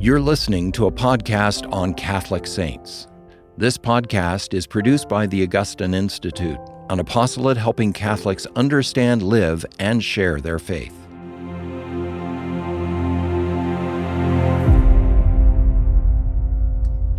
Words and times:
You're 0.00 0.20
listening 0.20 0.70
to 0.72 0.86
a 0.86 0.92
podcast 0.92 1.68
on 1.72 1.92
Catholic 1.92 2.46
saints. 2.46 3.08
This 3.56 3.76
podcast 3.76 4.54
is 4.54 4.64
produced 4.64 5.08
by 5.08 5.26
the 5.26 5.42
Augustine 5.42 5.92
Institute, 5.92 6.60
an 6.88 7.00
apostolate 7.00 7.56
helping 7.56 7.92
Catholics 7.92 8.46
understand, 8.54 9.24
live, 9.24 9.66
and 9.80 10.00
share 10.00 10.40
their 10.40 10.60
faith. 10.60 10.94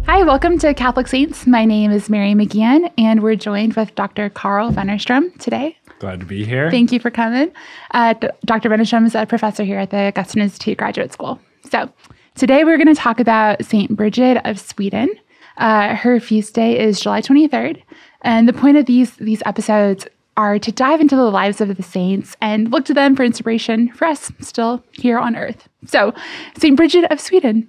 Hi, 0.05 0.23
welcome 0.23 0.57
to 0.59 0.73
Catholic 0.73 1.07
Saints. 1.07 1.45
My 1.45 1.65
name 1.65 1.91
is 1.91 2.09
Mary 2.09 2.33
McGeehan, 2.33 2.89
and 2.97 3.21
we're 3.21 3.35
joined 3.35 3.73
with 3.73 3.93
Dr. 3.95 4.29
Carl 4.29 4.71
Vennerstrom 4.71 5.37
today. 5.37 5.77
Glad 5.99 6.21
to 6.21 6.25
be 6.25 6.45
here. 6.45 6.71
Thank 6.71 6.93
you 6.93 7.01
for 7.01 7.11
coming. 7.11 7.51
Uh, 7.91 8.13
D- 8.13 8.29
Dr. 8.45 8.69
Vennerstrom 8.69 9.05
is 9.05 9.15
a 9.15 9.25
professor 9.25 9.65
here 9.65 9.79
at 9.79 9.89
the 9.89 10.07
Augustine 10.07 10.43
Institute 10.43 10.77
Graduate 10.77 11.11
School. 11.11 11.41
So, 11.69 11.91
today 12.39 12.63
we're 12.63 12.77
going 12.77 12.87
to 12.93 12.95
talk 12.95 13.19
about 13.19 13.63
St. 13.65 13.95
Bridget 13.95 14.41
of 14.45 14.59
Sweden. 14.59 15.09
Uh, 15.57 15.93
her 15.93 16.19
feast 16.21 16.53
day 16.53 16.79
is 16.79 16.99
July 17.01 17.21
23rd, 17.21 17.81
and 18.21 18.47
the 18.47 18.53
point 18.53 18.77
of 18.77 18.85
these 18.85 19.11
these 19.17 19.43
episodes 19.45 20.07
are 20.37 20.57
to 20.57 20.71
dive 20.71 21.01
into 21.01 21.17
the 21.17 21.29
lives 21.29 21.59
of 21.59 21.75
the 21.75 21.83
saints 21.83 22.37
and 22.41 22.71
look 22.71 22.85
to 22.85 22.93
them 22.93 23.13
for 23.13 23.23
inspiration 23.25 23.91
for 23.91 24.05
us 24.05 24.31
still 24.39 24.81
here 24.93 25.19
on 25.19 25.35
earth. 25.35 25.67
So, 25.85 26.13
St. 26.57 26.77
Bridget 26.77 27.11
of 27.11 27.19
Sweden. 27.19 27.67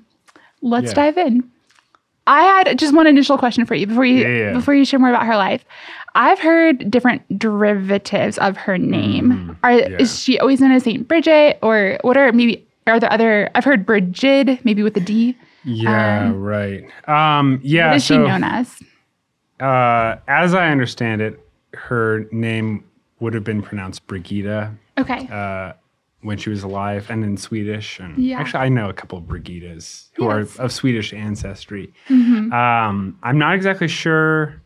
Let's 0.62 0.90
Yeah. 0.90 0.94
dive 0.94 1.18
in. 1.18 1.50
I 2.28 2.42
had 2.44 2.78
just 2.78 2.94
one 2.94 3.08
initial 3.08 3.36
question 3.38 3.66
for 3.66 3.74
you 3.74 3.88
before 3.88 4.04
you 4.04 4.24
Yeah, 4.24 4.52
before 4.52 4.74
you 4.74 4.84
share 4.84 5.00
more 5.00 5.08
about 5.08 5.26
her 5.26 5.36
life. 5.36 5.64
I've 6.14 6.38
heard 6.38 6.88
different 6.90 7.22
derivatives 7.36 8.38
of 8.38 8.56
her 8.56 8.78
name. 8.78 9.56
Mm-hmm. 9.64 9.78
yeah. 9.78 9.96
is 9.98 10.22
she 10.22 10.38
always 10.38 10.60
known 10.60 10.70
as 10.70 10.84
Saint 10.84 11.08
Bridget, 11.08 11.58
or 11.62 11.98
what 12.02 12.16
are 12.16 12.30
maybe 12.32 12.64
are 12.86 12.98
there 13.00 13.12
other? 13.12 13.50
I've 13.54 13.64
heard 13.64 13.84
Brigid, 13.86 14.64
maybe 14.64 14.82
with 14.82 14.96
a 14.96 15.00
D. 15.00 15.36
Yeah, 15.64 16.32
right. 16.34 16.84
Um, 17.08 17.60
yeah. 17.62 17.88
What 17.88 17.96
is 17.96 18.04
so, 18.04 18.14
she 18.14 18.18
known 18.18 18.44
as? 18.44 18.80
Uh, 19.60 20.16
as 20.26 20.54
I 20.54 20.68
understand 20.70 21.20
it, 21.20 21.38
her 21.74 22.26
name 22.32 22.84
would 23.20 23.34
have 23.34 23.44
been 23.44 23.60
pronounced 23.62 24.06
Brigida 24.06 24.74
Okay. 24.96 25.28
uh, 25.30 25.74
when 26.22 26.38
she 26.38 26.48
was 26.50 26.62
alive, 26.62 27.10
and 27.10 27.22
in 27.24 27.36
Swedish. 27.36 27.98
And 28.00 28.16
Yeah. 28.18 28.40
actually, 28.40 28.60
I 28.60 28.68
know 28.70 28.88
a 28.88 28.94
couple 28.94 29.18
of 29.18 29.24
Brigidas 29.24 30.08
who 30.14 30.24
Yes. 30.24 30.48
Mm-hmm. 30.48 30.60
are 30.60 30.64
of 30.64 30.72
Swedish 30.72 31.12
ancestry. 31.12 31.92
Um, 32.08 33.18
I'm 33.22 33.38
not 33.38 33.54
exactly 33.54 33.88
sure 33.88 34.60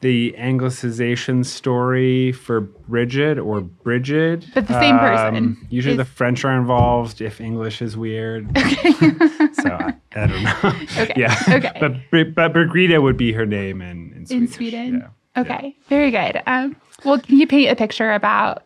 the 0.00 0.34
anglicization 0.38 1.44
story 1.44 2.32
for 2.32 2.60
Bridget 2.62 3.38
or 3.38 3.60
Bridget. 3.60 4.46
But 4.54 4.66
the 4.66 4.80
same 4.80 4.98
person 4.98 5.36
Um, 5.36 5.66
Usually, 5.70 5.92
is- 5.92 5.98
the 5.98 6.04
French 6.04 6.44
are 6.44 6.56
involved 6.58 7.20
if 7.20 7.40
English 7.40 7.82
is 7.82 7.96
weird. 7.96 8.48
Okay. 8.56 8.92
so 9.52 9.68
I, 9.70 9.94
I 10.16 10.26
don't 10.26 10.42
know. 10.42 10.56
Okay, 11.02 11.12
Yeah. 11.16 11.36
okay. 11.48 11.72
But 11.80 12.34
but 12.34 12.52
Brigida 12.52 13.00
would 13.00 13.16
be 13.16 13.32
her 13.32 13.44
name 13.46 13.82
in 13.82 14.12
in 14.16 14.26
Swedish. 14.26 14.32
in 14.32 14.48
Sweden. 14.48 14.94
Yeah. 15.36 15.40
Okay, 15.42 15.76
very 15.88 16.10
good. 16.10 16.42
Um, 16.46 16.76
well, 17.04 17.18
can 17.20 17.38
you 17.38 17.46
paint 17.46 17.70
a 17.70 17.76
picture 17.76 18.12
about 18.12 18.64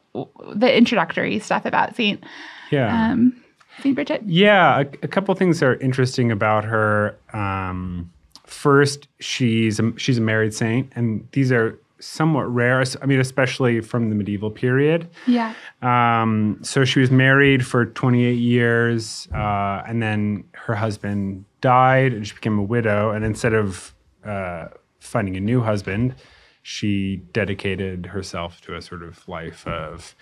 the 0.54 0.74
introductory 0.76 1.38
stuff 1.38 1.64
about 1.66 1.94
Saint 1.96 2.24
Yeah. 2.70 3.10
um, 3.12 3.36
Saint 3.82 3.94
Bridget? 3.96 4.22
Yeah, 4.24 4.78
a, 4.78 4.86
a 5.02 5.08
couple 5.08 5.34
things 5.34 5.62
are 5.62 5.74
interesting 5.76 6.30
about 6.32 6.64
her. 6.64 7.16
Um, 7.32 8.10
first, 8.46 9.08
she's 9.20 9.80
a, 9.80 9.92
she's 9.96 10.18
a 10.18 10.20
married 10.20 10.54
saint, 10.54 10.92
and 10.96 11.26
these 11.32 11.50
are 11.52 11.78
somewhat 12.00 12.42
rare. 12.52 12.84
I 13.00 13.06
mean, 13.06 13.20
especially 13.20 13.80
from 13.80 14.10
the 14.10 14.14
medieval 14.14 14.50
period. 14.50 15.08
Yeah. 15.26 15.54
Um, 15.80 16.58
so 16.62 16.84
she 16.84 17.00
was 17.00 17.10
married 17.10 17.66
for 17.66 17.86
28 17.86 18.32
years, 18.32 19.26
uh, 19.34 19.82
and 19.86 20.02
then 20.02 20.44
her 20.52 20.74
husband 20.74 21.44
died, 21.60 22.12
and 22.12 22.26
she 22.26 22.34
became 22.34 22.58
a 22.58 22.62
widow. 22.62 23.10
And 23.10 23.24
instead 23.24 23.54
of 23.54 23.94
uh, 24.24 24.66
finding 25.00 25.36
a 25.36 25.40
new 25.40 25.62
husband, 25.62 26.14
she 26.62 27.16
dedicated 27.32 28.06
herself 28.06 28.60
to 28.62 28.74
a 28.76 28.82
sort 28.82 29.02
of 29.02 29.26
life 29.28 29.66
of 29.66 30.14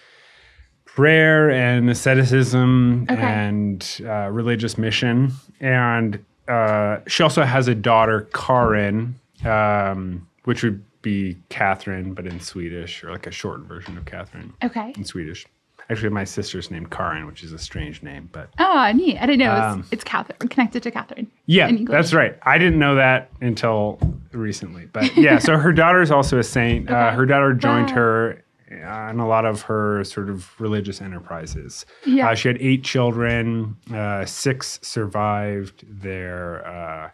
prayer 0.85 1.51
and 1.51 1.89
asceticism 1.89 3.07
Okay. 3.11 3.21
and 3.23 4.01
uh, 4.05 4.29
religious 4.31 4.77
mission. 4.77 5.33
And 5.61 6.25
uh, 6.49 6.99
she 7.07 7.23
also 7.23 7.43
has 7.45 7.69
a 7.69 7.75
daughter, 7.75 8.29
Karin, 8.35 9.15
um, 9.45 10.27
which 10.45 10.63
would 10.63 10.85
be 11.03 11.37
Catherine, 11.49 12.15
but 12.15 12.27
in 12.27 12.41
Swedish, 12.41 13.03
or 13.05 13.11
like 13.11 13.27
a 13.27 13.31
short 13.33 13.61
version 13.61 13.97
of 13.99 14.05
Catherine 14.05 14.53
Okay. 14.63 14.93
in 14.97 15.05
Swedish. 15.05 15.47
Actually, 15.91 16.11
my 16.11 16.23
sister's 16.25 16.71
named 16.71 16.91
Karin, 16.91 17.27
which 17.27 17.43
is 17.43 17.53
a 17.53 17.59
strange 17.59 18.03
name, 18.05 18.29
but 18.33 18.49
Oh, 18.59 18.91
neat. 18.95 19.19
I 19.19 19.27
didn't 19.27 19.41
know 19.41 19.53
Um, 19.53 19.81
it's, 19.81 19.89
it's 19.93 20.05
Catherine, 20.05 20.39
connected 20.49 20.83
to 20.85 20.91
Catherine. 20.93 21.27
yeah, 21.47 21.71
that's 21.87 22.15
right. 22.15 22.39
I 22.43 22.57
didn't 22.57 22.79
know 22.79 22.95
that 22.95 23.31
until 23.41 23.99
recently, 24.31 24.87
but 24.93 25.15
yeah. 25.17 25.39
so 25.39 25.59
her 25.59 25.73
daughter 25.83 26.01
is 26.01 26.11
also 26.13 26.39
a 26.39 26.43
saint. 26.45 26.89
Uh, 26.89 27.11
her 27.11 27.27
daughter 27.27 27.53
joined 27.53 27.89
Wow. 27.91 27.95
her 27.97 28.42
uh, 28.73 29.11
in 29.11 29.19
a 29.21 29.27
lot 29.27 29.45
of 29.45 29.63
her 29.63 30.05
sort 30.05 30.31
of 30.31 30.59
religious 30.61 31.01
enterprises. 31.01 31.85
Yeah. 32.07 32.31
Uh, 32.31 32.35
she 32.35 32.49
had 32.49 32.59
eight 32.61 32.85
children. 32.85 33.77
Uh, 33.93 34.25
six 34.25 34.79
survived 34.83 35.85
their 36.03 36.67
uh, 36.67 37.11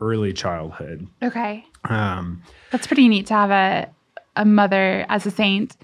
early 0.00 0.32
childhood. 0.32 1.06
Okay. 1.22 1.64
Um, 1.84 2.42
That's 2.70 2.86
pretty 2.86 3.08
neat 3.08 3.26
to 3.26 3.34
have 3.34 3.50
a 3.50 3.88
a 4.36 4.44
mother 4.46 5.04
as 5.10 5.26
a 5.26 5.30
saint 5.30 5.76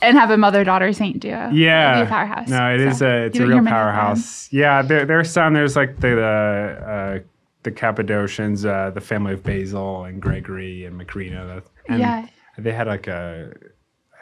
and 0.00 0.16
have 0.16 0.30
a 0.30 0.36
mother 0.36 0.62
daughter 0.62 0.92
saint 0.92 1.18
duo. 1.20 1.50
Yeah, 1.52 2.04
powerhouse. 2.08 2.48
No, 2.48 2.72
it 2.72 2.80
is 2.80 2.98
So, 2.98 3.06
a 3.08 3.26
it's 3.26 3.38
a 3.38 3.46
real 3.46 3.64
powerhouse. 3.64 4.52
Yeah, 4.52 4.82
there 4.82 5.04
there's 5.04 5.30
some. 5.30 5.54
There's 5.54 5.74
like 5.74 5.96
the 6.00 6.10
the 6.14 6.86
uh, 6.86 7.18
the 7.64 7.72
Cappadocians, 7.72 8.64
uh, 8.64 8.90
the 8.90 9.00
family 9.00 9.32
of 9.32 9.42
Basil 9.42 10.04
and 10.04 10.22
Gregory 10.22 10.84
and 10.84 11.00
Macrina. 11.00 11.62
And 11.88 11.98
Yeah. 11.98 12.28
they 12.58 12.72
had 12.72 12.86
like 12.86 13.08
a. 13.08 13.52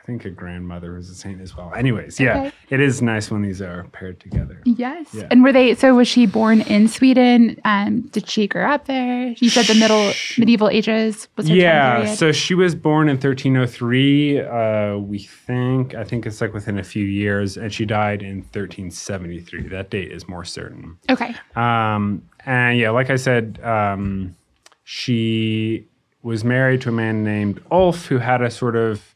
I 0.05 0.07
think 0.07 0.27
a 0.27 0.31
grandmother 0.31 0.93
was 0.93 1.09
a 1.09 1.15
saint 1.15 1.41
as 1.41 1.57
well. 1.57 1.73
Anyways, 1.75 2.21
yeah, 2.21 2.39
Okay. 2.41 2.53
it 2.69 2.79
is 2.81 3.01
nice 3.01 3.31
when 3.31 3.41
these 3.41 3.63
are 3.63 3.85
paired 3.93 4.21
together. 4.21 4.61
Yes. 4.67 5.15
Yeah. 5.15 5.29
And 5.31 5.43
were 5.43 5.51
they? 5.51 5.75
So 5.77 5.95
was 5.95 6.07
she 6.07 6.27
born 6.27 6.61
in 6.61 6.89
Sweden? 6.89 7.59
Um, 7.65 8.03
did 8.13 8.29
she 8.29 8.47
grow 8.47 8.69
up 8.69 8.85
there? 8.85 9.29
You 9.39 9.49
said 9.49 9.65
the 9.65 9.75
middle 9.81 10.13
medieval 10.37 10.69
ages 10.69 11.29
was 11.39 11.49
her 11.49 11.55
Yeah, 11.55 12.05
so 12.17 12.33
she 12.33 12.53
was 12.53 12.75
born 12.75 13.09
in 13.09 13.15
1303. 13.17 14.41
Uh, 14.41 14.99
we 14.99 15.21
think 15.21 15.95
I 15.95 16.05
think 16.05 16.27
it's 16.27 16.43
like 16.43 16.53
within 16.53 16.79
a 16.79 16.85
few 16.85 17.07
years, 17.07 17.57
and 17.57 17.73
she 17.73 17.87
died 17.87 18.21
in 18.21 18.43
1373. 18.53 19.69
That 19.69 19.89
date 19.89 20.13
is 20.13 20.29
more 20.29 20.45
certain. 20.45 20.99
okay. 21.09 21.35
Um, 21.57 22.29
and 22.45 22.77
yeah, 22.79 22.91
like 22.91 23.09
I 23.09 23.17
said, 23.17 23.59
um, 23.65 24.37
she 24.85 25.87
was 26.23 26.45
married 26.45 26.83
to 26.83 26.91
a 26.91 26.93
man 26.93 27.25
named 27.25 27.63
Ulf, 27.71 28.05
who 28.05 28.19
had 28.19 28.43
a 28.43 28.51
sort 28.51 28.77
of 28.77 29.15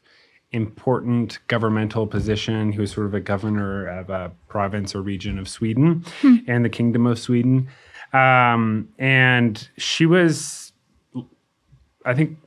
important 0.51 1.39
governmental 1.47 2.07
position. 2.07 2.71
He 2.71 2.79
was 2.79 2.91
sort 2.91 3.07
of 3.07 3.13
a 3.13 3.19
governor 3.19 3.87
of 3.87 4.09
a 4.09 4.31
province 4.47 4.95
or 4.95 5.01
region 5.01 5.37
of 5.37 5.47
Sweden 5.47 6.03
and 6.47 6.65
the 6.65 6.69
Kingdom 6.69 7.05
of 7.05 7.19
Sweden. 7.19 7.67
Um, 8.13 8.89
and 8.97 9.69
she 9.77 10.05
was, 10.05 10.73
I 12.05 12.13
think, 12.13 12.37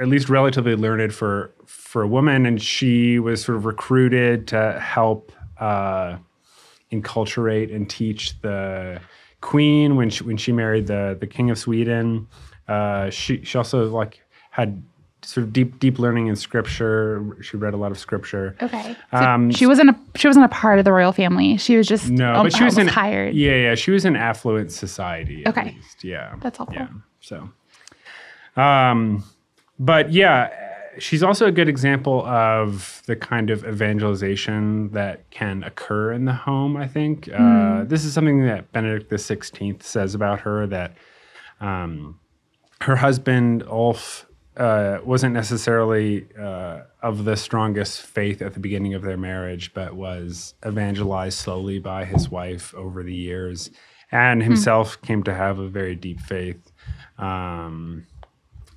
at 0.00 0.06
least 0.06 0.28
relatively 0.28 0.76
learned 0.76 1.12
for 1.12 1.52
for 1.66 2.02
a 2.02 2.08
woman, 2.08 2.46
and 2.46 2.62
she 2.62 3.18
was 3.18 3.42
sort 3.42 3.56
of 3.56 3.64
recruited 3.64 4.46
to 4.48 4.78
help 4.78 5.32
uh, 5.58 6.16
enculturate 6.92 7.74
and 7.74 7.90
teach 7.90 8.40
the 8.40 9.00
queen 9.40 9.96
when 9.96 10.10
she 10.10 10.24
when 10.24 10.36
she 10.36 10.52
married 10.52 10.86
the 10.86 11.16
the 11.18 11.26
king 11.26 11.50
of 11.50 11.58
Sweden. 11.58 12.28
Uh, 12.68 13.10
she 13.10 13.42
she 13.44 13.58
also 13.58 13.88
like 13.90 14.20
had 14.50 14.82
sort 15.28 15.44
of 15.46 15.52
deep 15.52 15.78
deep 15.78 15.98
learning 15.98 16.28
in 16.28 16.36
scripture. 16.36 17.36
She 17.42 17.58
read 17.58 17.74
a 17.74 17.76
lot 17.76 17.90
of 17.90 17.98
scripture. 17.98 18.56
Okay. 18.62 18.96
So 19.10 19.18
Um, 19.18 19.50
she 19.50 19.66
wasn't 19.66 19.90
a 19.90 19.96
she 20.16 20.26
wasn't 20.26 20.46
a 20.46 20.48
part 20.48 20.78
of 20.78 20.86
the 20.86 20.92
royal 20.92 21.12
family. 21.12 21.58
She 21.58 21.76
was 21.76 21.86
just 21.86 22.08
No, 22.08 22.32
al- 22.36 22.42
but 22.44 22.54
she 22.54 22.64
was 22.64 22.78
in 22.78 22.88
hired. 22.88 23.34
Yeah, 23.34 23.54
yeah, 23.56 23.74
she 23.74 23.90
was 23.90 24.06
in 24.06 24.16
affluent 24.16 24.72
society. 24.72 25.46
Okay. 25.46 25.74
least. 25.76 26.02
yeah, 26.02 26.34
That's 26.40 26.56
helpful. 26.56 26.80
Yeah, 26.80 26.88
so, 27.20 27.50
um, 28.56 29.22
but 29.78 30.10
yeah, 30.12 30.48
she's 30.98 31.22
also 31.22 31.44
a 31.44 31.52
good 31.52 31.68
example 31.68 32.24
of 32.26 33.02
the 33.04 33.14
kind 33.14 33.50
of 33.50 33.66
evangelization 33.66 34.90
that 34.92 35.28
can 35.30 35.62
occur 35.62 36.12
in 36.12 36.24
the 36.24 36.32
home. 36.32 36.74
I 36.74 36.88
think 36.88 37.28
uh, 37.32 37.84
this 37.84 38.02
is 38.06 38.14
something 38.14 38.46
that 38.46 38.72
Benedict 38.72 39.10
the 39.10 39.18
Sixteenth 39.18 39.82
says 39.82 40.14
about 40.14 40.40
her 40.40 40.66
that 40.68 40.94
um, 41.60 42.18
her 42.80 42.96
husband 42.96 43.62
Ulf 43.68 44.24
uh, 44.58 44.98
wasn't 45.04 45.32
necessarily 45.34 46.26
uh, 46.38 46.80
of 47.00 47.24
the 47.24 47.36
strongest 47.36 48.02
faith 48.02 48.42
at 48.42 48.54
the 48.54 48.60
beginning 48.60 48.94
of 48.94 49.02
their 49.02 49.16
marriage, 49.16 49.72
but 49.72 49.94
was 49.94 50.54
evangelized 50.66 51.38
slowly 51.38 51.78
by 51.78 52.04
his 52.04 52.28
wife 52.28 52.74
over 52.74 53.02
the 53.02 53.14
years, 53.14 53.70
and 54.10 54.42
himself 54.42 55.00
came 55.02 55.22
to 55.22 55.34
have 55.34 55.58
a 55.58 55.68
very 55.68 55.94
deep 55.94 56.20
faith. 56.20 56.72
Um, 57.18 58.06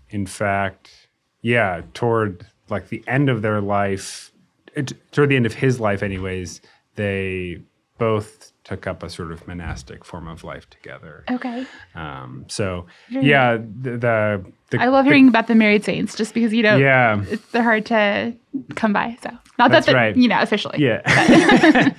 in 0.10 0.25
fact, 0.25 1.10
yeah, 1.42 1.81
toward 1.94 2.45
like 2.69 2.89
the 2.89 3.04
end 3.07 3.30
of 3.30 3.42
their 3.42 3.60
life, 3.60 4.31
it, 4.75 4.94
toward 5.12 5.30
the 5.30 5.36
end 5.36 5.45
of 5.45 5.56
his 5.56 5.80
life, 5.80 6.04
anyways, 6.04 6.62
they 6.95 7.62
both 7.98 8.50
took 8.63 8.85
up 8.85 9.01
a 9.01 9.09
sort 9.09 9.31
of 9.31 9.47
monastic 9.47 10.05
form 10.05 10.27
of 10.27 10.43
life 10.43 10.69
together. 10.69 11.23
Okay. 11.31 11.65
Um, 11.95 12.45
so 12.47 12.85
yeah, 13.09 13.57
the, 13.57 13.97
the, 13.97 14.45
the 14.69 14.79
I 14.81 14.85
love 14.87 15.05
hearing 15.05 15.27
about 15.27 15.47
the 15.47 15.55
married 15.55 15.83
saints 15.83 16.15
just 16.15 16.33
because 16.33 16.53
you 16.53 16.61
know 16.63 16.77
yeah 16.77 17.23
it's 17.29 17.45
they're 17.51 17.63
hard 17.63 17.85
to 17.87 18.33
come 18.75 18.93
by. 18.93 19.17
So 19.23 19.31
not 19.57 19.71
That's 19.71 19.87
that 19.87 19.95
right. 19.95 20.15
you 20.15 20.27
know 20.27 20.39
officially. 20.41 20.77
yeah 20.79 21.01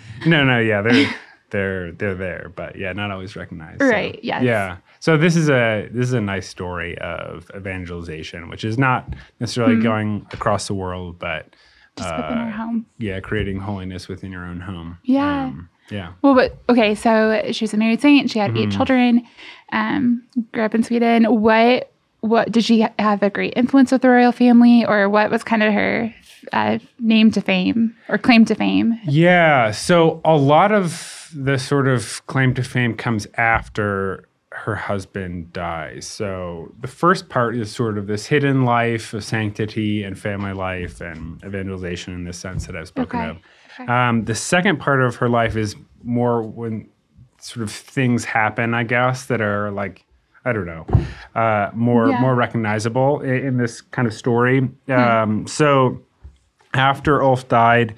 no 0.27 0.45
no 0.45 0.59
yeah 0.61 0.83
they're 0.83 1.15
they're 1.51 1.93
they're 1.93 2.15
there 2.15 2.53
but 2.57 2.77
yeah 2.77 2.93
not 2.93 3.11
always 3.11 3.37
recognized 3.37 3.81
so, 3.81 3.89
Right, 3.89 4.19
yes. 4.23 4.43
yeah 4.43 4.77
so 5.01 5.17
this 5.19 5.37
is 5.37 5.51
a 5.51 5.89
this 5.93 6.07
is 6.07 6.13
a 6.15 6.21
nice 6.21 6.49
story 6.49 6.97
of 6.99 7.51
evangelization 7.55 8.49
which 8.49 8.65
is 8.65 8.79
not 8.79 9.13
necessarily 9.41 9.75
Hmm. 9.75 9.83
going 9.83 10.27
across 10.33 10.67
the 10.67 10.75
world 10.75 11.19
but 11.19 11.55
Just 11.97 12.17
within 12.17 12.39
our 12.39 12.51
home. 12.51 12.87
yeah 12.99 13.21
creating 13.21 13.61
holiness 13.61 14.09
within 14.09 14.33
your 14.33 14.45
own 14.45 14.61
home 14.61 14.99
Yeah. 15.05 15.45
Um, 15.47 15.69
yeah 15.91 16.13
Well, 16.23 16.35
but 16.35 16.57
okay, 16.71 16.95
so 16.95 17.43
she 17.53 17.65
was 17.65 17.75
a 17.75 17.77
married 17.77 18.01
saint. 18.01 18.31
She 18.31 18.39
had 18.39 18.51
eight 18.57 18.69
Mm-hmm. 18.69 18.71
children. 18.77 19.27
Um, 19.73 20.23
grew 20.53 20.63
up 20.65 20.75
in 20.75 20.83
Sweden. 20.83 21.25
What 21.25 21.91
what 22.21 22.53
did 22.53 22.65
she 22.65 22.87
have 23.01 23.21
a 23.23 23.31
great 23.31 23.53
influence 23.57 23.91
with 23.91 24.01
the 24.03 24.09
royal 24.09 24.31
family, 24.33 24.87
or 24.87 25.09
what 25.09 25.29
was 25.31 25.43
kind 25.43 25.63
of 25.63 25.73
her 25.75 26.15
uh, 26.53 26.79
name 27.01 27.31
to 27.33 27.41
fame 27.41 27.97
or 28.09 28.17
claim 28.17 28.45
to 28.45 28.55
fame? 28.55 28.99
Yeah. 29.05 29.73
So 29.73 30.21
a 30.25 30.37
lot 30.37 30.71
of 30.73 31.29
the 31.35 31.59
sort 31.59 31.89
of 31.89 32.25
claim 32.29 32.55
to 32.55 32.63
fame 32.63 32.95
comes 32.95 33.27
after 33.37 34.25
her 34.55 34.75
husband 34.75 35.53
dies. 35.53 36.07
So 36.07 36.73
the 36.81 36.89
first 36.89 37.29
part 37.29 37.57
is 37.57 37.71
sort 37.75 37.99
of 37.99 38.07
this 38.07 38.27
hidden 38.27 38.65
life 38.65 39.15
of 39.15 39.25
sanctity 39.25 40.05
and 40.05 40.19
family 40.19 40.53
life 40.53 41.01
and 41.01 41.43
evangelization 41.45 42.15
in 42.15 42.25
the 42.25 42.33
sense 42.33 42.67
that 42.67 42.77
I've 42.77 42.89
spoken 42.89 43.21
Okay. 43.21 43.31
of. 43.31 43.89
Um, 43.89 44.25
the 44.25 44.35
second 44.35 44.79
part 44.79 45.03
of 45.03 45.17
her 45.17 45.29
life 45.29 45.57
is 45.57 45.75
more 46.05 46.43
when 46.43 46.89
sort 47.41 47.63
of 47.65 47.73
things 47.73 48.25
happen, 48.25 48.75
I 48.75 48.85
guess, 48.85 49.27
that 49.27 49.41
are 49.41 49.71
like 49.71 50.05
I 50.45 50.53
don't 50.53 50.67
know, 50.67 50.85
uh, 51.37 51.71
more 51.73 52.11
Yeah. 52.11 52.21
more 52.21 52.35
recognizable 52.35 53.21
in, 53.21 53.35
in 53.47 53.57
this 53.59 53.81
kind 53.81 54.09
of 54.09 54.13
story. 54.15 54.69
Um, 54.89 55.47
so 55.47 56.01
after 56.75 57.23
Ulf 57.23 57.47
died, 57.49 57.95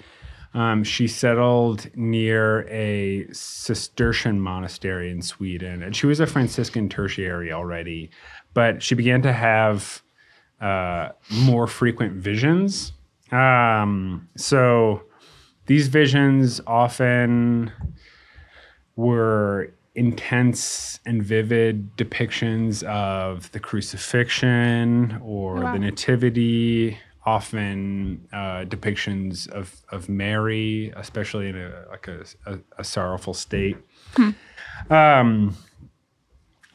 um, 0.55 0.85
she 0.85 1.07
settled 1.09 1.91
near 1.97 2.67
a 2.69 3.27
Cistercian 3.33 4.41
monastery 4.41 5.11
in 5.11 5.21
Sweden, 5.21 5.83
and 5.83 5.95
she 5.97 6.07
was 6.07 6.21
a 6.21 6.27
Franciscan 6.27 6.89
tertiary 6.89 7.53
already, 7.53 8.11
but 8.55 8.83
she 8.83 8.95
began 8.95 9.21
to 9.23 9.33
have 9.33 10.03
uh, 10.61 11.09
more 11.45 11.67
frequent 11.67 12.15
visions. 12.15 12.93
Um, 13.33 14.29
so 14.37 15.03
these 15.67 15.89
visions 15.89 16.61
often 16.67 17.73
were 18.97 19.73
intense 19.97 20.99
and 21.07 21.23
vivid 21.23 21.97
depictions 21.97 22.83
of 22.85 23.51
the 23.53 23.61
crucifixion 23.61 25.19
or 25.23 25.57
Wow. 25.57 25.73
the 25.73 25.79
nativity 25.79 26.99
often 27.27 28.27
uh, 28.33 28.65
depictions 28.67 29.49
of, 29.49 29.75
of 29.91 30.09
mary 30.09 30.93
especially 30.97 31.49
in 31.49 31.57
a 31.57 31.85
like 31.91 32.07
a, 32.09 32.25
a, 32.47 32.59
a 32.79 32.85
sorrowful 32.85 33.35
state 33.35 33.77
um, 34.91 35.57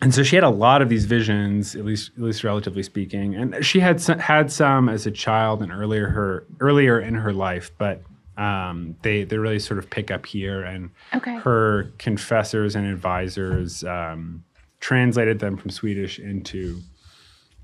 and 0.02 0.14
so 0.14 0.24
she 0.24 0.36
had 0.36 0.46
a 0.46 0.50
lot 0.50 0.82
of 0.82 0.88
these 0.88 1.04
visions, 1.06 1.76
at 1.76 1.84
least 1.84 2.12
at 2.16 2.24
least 2.24 2.44
relatively 2.46 2.84
speaking. 2.84 3.36
And 3.36 3.66
she 3.66 3.82
had 3.82 4.00
some, 4.00 4.18
had 4.20 4.50
some 4.50 4.88
as 4.88 5.06
a 5.06 5.12
child 5.12 5.62
and 5.62 5.72
earlier 5.74 6.08
her 6.08 6.46
earlier 6.62 7.00
in 7.02 7.16
her 7.16 7.34
life, 7.34 7.72
but 7.78 8.02
um, 8.38 8.96
they 9.02 9.26
they 9.26 9.38
really 9.38 9.60
sort 9.60 9.78
of 9.78 9.90
pick 9.90 10.10
up 10.10 10.26
here. 10.26 10.64
And 10.64 10.92
Okay. 11.14 11.36
her 11.40 11.92
confessors 11.98 12.76
and 12.78 12.88
advisors 12.88 13.84
um, 13.84 14.46
translated 14.80 15.40
them 15.40 15.58
from 15.58 15.70
Swedish 15.70 16.18
into 16.18 16.80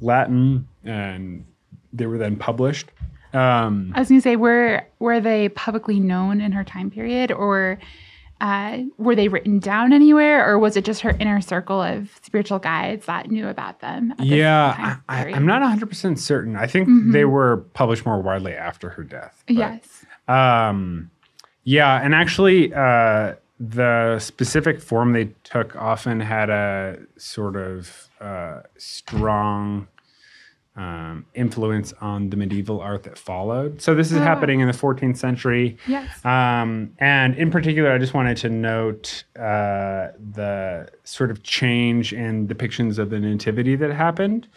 Latin, 0.02 0.68
and 0.84 1.46
they 1.98 2.06
were 2.08 2.18
then 2.18 2.36
published. 2.36 2.92
Um, 3.34 3.92
I 3.96 4.00
was 4.00 4.10
going 4.10 4.20
to 4.22 4.24
say, 4.24 4.36
were 4.36 4.84
were 5.00 5.20
they 5.20 5.50
publicly 5.50 6.00
known 6.00 6.40
in 6.42 6.52
her 6.54 6.64
time 6.64 6.90
period, 6.90 7.32
or 7.32 7.80
uh, 8.42 8.80
were 8.98 9.16
they 9.16 9.28
written 9.28 9.60
down 9.60 9.92
anywhere, 9.94 10.48
or 10.50 10.58
was 10.60 10.78
it 10.78 10.86
just 10.86 11.02
her 11.02 11.12
inner 11.20 11.42
circle 11.42 11.82
of 11.82 12.10
spiritual 12.22 12.60
guides 12.60 13.06
that 13.08 13.30
knew 13.32 13.48
about 13.48 13.80
them? 13.82 14.12
at 14.12 14.20
yeah, 14.26 14.98
I, 15.10 15.26
I, 15.26 15.32
I'm 15.34 15.46
not 15.46 15.62
100% 15.62 16.18
certain. 16.20 16.56
I 16.56 16.68
think 16.68 16.88
they 17.14 17.26
were 17.26 17.58
published 17.74 18.06
more 18.06 18.22
widely 18.22 18.54
after 18.54 18.90
her 18.90 19.04
death. 19.04 19.44
but- 19.48 19.56
Yes. 19.56 20.06
Um, 20.28 21.12
yeah, 21.64 22.00
and 22.04 22.14
actually, 22.14 22.74
uh, 22.74 23.36
the 23.60 24.20
specific 24.20 24.82
form 24.82 25.14
they 25.14 25.30
took 25.44 25.76
often 25.76 26.20
had 26.20 26.50
a 26.50 27.00
sort 27.18 27.56
of 27.56 28.10
uh, 28.20 28.62
strong 28.78 29.88
um, 30.76 31.26
influence 31.34 31.94
on 32.02 32.30
the 32.30 32.36
medieval 32.38 32.82
art 32.82 33.04
that 33.04 33.18
followed. 33.18 33.82
So 33.82 33.96
this 33.96 34.12
is 34.12 34.18
Oh, 34.18 34.22
happening 34.22 34.60
in 34.60 34.68
the 34.68 34.74
14th 34.74 35.18
century. 35.18 35.78
Yes. 35.88 36.24
Um, 36.26 36.92
and 37.00 37.36
in 37.36 37.50
particular, 37.52 37.92
I 37.92 37.98
just 37.98 38.14
wanted 38.14 38.38
to 38.38 38.50
note 38.50 39.24
uh, 39.38 40.10
the 40.34 40.90
sort 41.04 41.32
of 41.32 41.44
change 41.44 42.12
in 42.14 42.48
depictions 42.48 43.00
of 43.00 43.10
the 43.10 43.20
nativity 43.20 43.76
that 43.78 43.92
happened. 43.94 44.48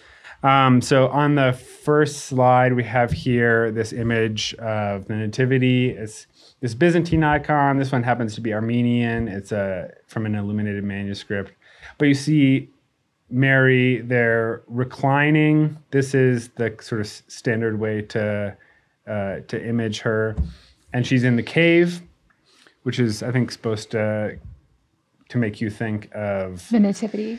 Um, 0.42 0.80
so 0.80 1.08
on 1.08 1.34
the 1.34 1.52
first 1.52 2.26
slide, 2.26 2.72
we 2.74 2.84
have 2.84 3.10
here 3.10 3.70
this 3.72 3.92
image 3.92 4.54
of 4.54 5.06
the 5.06 5.14
nativity. 5.14 5.90
It's 5.90 6.26
this 6.60 6.74
Byzantine 6.74 7.24
icon. 7.24 7.78
This 7.78 7.90
one 7.92 8.02
happens 8.04 8.34
to 8.36 8.40
be 8.40 8.52
Armenian. 8.54 9.26
It's 9.28 9.50
a 9.52 9.90
from 10.06 10.26
an 10.26 10.34
illuminated 10.36 10.84
manuscript. 10.84 11.52
But 11.98 12.06
you 12.06 12.14
see 12.14 12.70
Mary 13.30 14.00
they're 14.00 14.62
reclining. 14.66 15.76
This 15.90 16.14
is 16.14 16.48
the 16.56 16.75
sort 16.80 17.00
of 17.00 17.06
standard 17.06 17.78
way 17.78 18.02
to 18.02 18.56
uh, 19.06 19.36
to 19.48 19.66
image 19.66 20.00
her, 20.00 20.36
and 20.92 21.06
she's 21.06 21.25
in 21.25 21.36
the 21.36 21.42
cave, 21.42 22.02
which 22.82 22.98
is 22.98 23.22
I 23.22 23.30
think 23.32 23.50
supposed 23.50 23.90
to 23.92 24.38
to 25.28 25.38
make 25.38 25.60
you 25.60 25.69
think 25.70 26.08
of 26.14 26.66
The 26.70 26.80
nativity. 26.80 27.38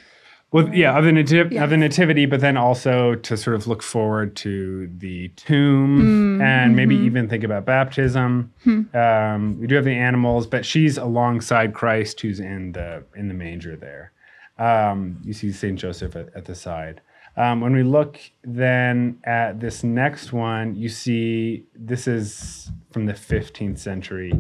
well, 0.52 0.70
yeah, 0.74 0.96
of 0.96 1.06
the, 1.06 1.10
nativ- 1.12 1.52
Yes. 1.52 1.64
of 1.64 1.70
the 1.72 1.78
nativity, 1.78 2.28
but 2.28 2.40
then 2.40 2.56
also 2.56 3.16
to 3.16 3.36
sort 3.36 3.56
of 3.56 3.66
look 3.66 3.82
forward 3.82 4.36
to 4.38 4.88
the 5.00 5.30
tomb 5.30 6.40
and 6.40 6.76
maybe 6.76 6.96
even 6.96 7.28
think 7.28 7.44
about 7.44 7.66
baptism. 7.66 8.54
Um, 8.94 9.60
we 9.60 9.66
do 9.66 9.74
have 9.76 9.86
the 9.86 9.96
animals, 9.96 10.46
but 10.46 10.66
she's 10.68 10.98
alongside 11.00 11.74
Christ, 11.74 12.22
who's 12.22 12.40
in 12.40 12.74
the 12.74 13.04
in 13.16 13.28
the 13.28 13.34
manger 13.34 13.76
there. 13.76 14.12
Um, 14.60 15.20
you 15.24 15.34
see 15.34 15.52
Saint 15.52 15.80
Joseph 15.80 16.16
at, 16.16 16.30
at 16.36 16.46
the 16.46 16.54
side. 16.54 17.02
Um, 17.38 17.62
when 17.62 17.74
we 17.74 17.84
look 17.84 18.20
then 18.44 19.20
at 19.24 19.60
this 19.60 19.84
next 19.84 20.34
one, 20.34 20.76
you 20.76 20.90
see 20.90 21.64
this 21.74 22.08
is 22.08 22.70
from 22.92 23.06
the 23.06 23.14
15th 23.14 23.80
century. 23.80 24.34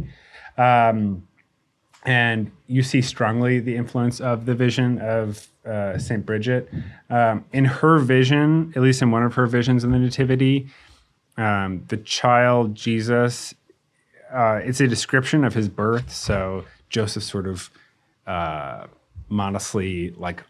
Um, 0.57 1.27
and 2.05 2.51
you 2.67 2.83
see 2.83 3.01
strongly 3.01 3.59
the 3.59 3.75
influence 3.75 4.19
of 4.19 4.45
the 4.45 4.55
vision 4.55 4.99
of 4.99 5.47
uh, 5.65 5.97
Saint 5.97 6.25
Bridget. 6.25 6.69
Um, 7.09 7.45
in 7.51 7.65
her 7.65 7.99
vision, 7.99 8.73
at 8.75 8.81
least 8.81 9.01
in 9.01 9.11
one 9.11 9.23
of 9.23 9.33
her 9.35 9.47
visions 9.47 9.83
in 9.83 9.91
the 9.91 9.99
Nativity, 9.99 10.67
um, 11.37 11.85
the 11.87 11.97
child 11.97 12.75
Jesus, 12.75 13.53
uh, 14.33 14.59
it's 14.63 14.81
a 14.81 14.87
description 14.87 15.43
of 15.43 15.53
his 15.53 15.69
birth. 15.69 16.11
So 16.11 16.65
Joseph 16.89 17.23
sort 17.23 17.47
of 17.47 17.69
uh, 18.27 18.87
modestly 19.27 20.11
like 20.11 20.43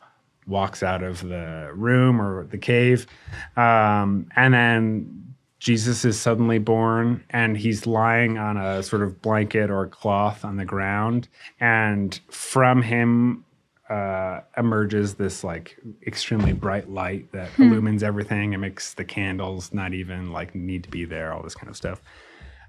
walks 0.48 0.84
out 0.84 1.04
of 1.04 1.22
the 1.28 1.72
room 1.74 2.22
or 2.22 2.46
the 2.46 2.58
cave, 2.58 3.08
um, 3.56 4.30
and 4.36 4.54
then 4.54 5.30
Jesus 5.60 6.06
is 6.06 6.20
suddenly 6.20 6.58
born 6.58 7.24
and 7.30 7.58
he's 7.58 7.86
lying 7.86 8.38
on 8.38 8.56
a 8.56 8.82
sort 8.82 9.04
of 9.04 9.22
blanket 9.22 9.70
or 9.70 9.88
cloth 9.88 10.46
on 10.46 10.56
the 10.56 10.64
ground. 10.66 11.28
And 11.60 12.18
from 12.30 12.82
him 12.82 13.44
uh, 13.90 14.42
emerges 14.56 15.16
this 15.16 15.44
like 15.44 15.78
extremely 16.08 16.54
bright 16.54 16.90
light 16.90 17.32
that 17.34 17.50
illumines 17.60 18.04
everything 18.04 18.54
and 18.54 18.62
makes 18.62 18.94
the 18.94 19.04
candles 19.04 19.74
not 19.74 19.94
even 19.94 20.32
like 20.32 20.56
need 20.56 20.84
to 20.84 20.90
be 20.90 21.04
there, 21.06 21.34
all 21.34 21.44
this 21.44 21.56
kind 21.56 21.70
of 21.70 21.76
stuff. 21.76 22.02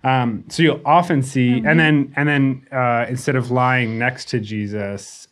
Um, 0.02 0.44
so 0.48 0.62
you'll 0.62 0.80
often 0.84 1.22
see, 1.22 1.62
and 1.64 1.78
then 1.78 2.12
and 2.16 2.26
then 2.26 2.66
uh, 2.72 3.04
instead 3.06 3.36
of 3.36 3.50
lying 3.50 3.98
next 3.98 4.30
to 4.30 4.40
Jesus, 4.40 5.28